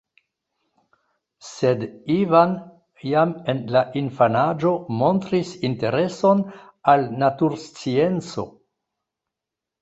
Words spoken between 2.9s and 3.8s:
jam en